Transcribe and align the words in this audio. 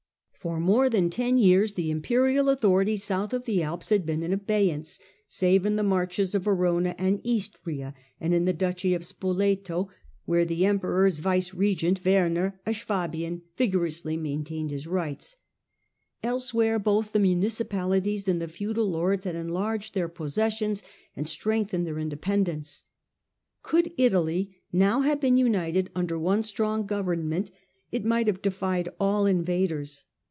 For 0.41 0.59
more 0.59 0.89
than 0.89 1.11
ten 1.11 1.37
years 1.37 1.75
the 1.75 1.91
imperial 1.91 2.49
authority 2.49 2.97
south 2.97 3.31
of 3.31 3.45
the 3.45 3.61
Alps 3.61 3.89
had 3.89 4.07
been 4.07 4.23
in 4.23 4.33
abeyance, 4.33 4.97
save 5.27 5.67
in 5.67 5.75
the 5.75 5.83
marches 5.83 6.33
of 6.33 6.41
Verona 6.45 6.95
and 6.97 7.21
Istria 7.23 7.93
and 8.19 8.33
in 8.33 8.45
the 8.45 8.51
duchy 8.51 8.95
of 8.95 9.05
Spoleto, 9.05 9.91
where 10.25 10.43
the 10.43 10.65
emperor's 10.65 11.19
vice 11.19 11.51
gerent, 11.51 12.03
Werner, 12.03 12.59
a 12.65 12.73
Swabian, 12.73 13.43
vigorously 13.55 14.17
maintained 14.17 14.71
his 14.71 14.87
rights. 14.87 15.37
Elsewhere 16.23 16.79
both 16.79 17.11
the 17.11 17.19
municipalities 17.19 18.27
and 18.27 18.41
the 18.41 18.47
feudal 18.47 18.89
lords 18.89 19.25
had 19.25 19.35
en 19.35 19.49
larged 19.49 19.91
their 19.93 20.09
possessions 20.09 20.81
and 21.15 21.27
strengthened 21.29 21.85
their 21.85 21.97
indepen 21.97 22.45
dence. 22.45 22.85
Could 23.61 23.93
Italy 23.95 24.57
now 24.73 25.01
have 25.01 25.21
been 25.21 25.37
united 25.37 25.91
under 25.93 26.17
one 26.17 26.41
strong 26.41 26.87
government 26.87 27.51
it 27.91 28.03
might 28.03 28.25
have 28.25 28.41
defied 28.41 28.89
all 28.99 29.27
invaders. 29.27 30.05